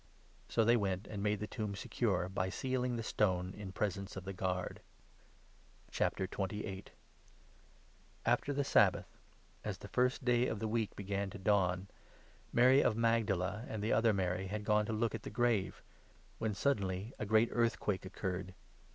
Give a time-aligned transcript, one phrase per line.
[0.49, 4.15] So they went and made the tomb secure, by sealing the stone, 66 in presence
[4.15, 4.81] of the guard.
[5.91, 6.85] VI.— THE RISEN LIFE.
[6.85, 6.91] The
[8.25, 9.05] After the Sabbath,
[9.63, 11.87] as the first day of the week Ro«urroction began to dawn,
[12.51, 14.25] Mary of Magdala and the other of jo«u«.
[14.27, 15.83] Mary had gone to look at the grave,
[16.39, 18.55] when sud denly a great earthquake occurred.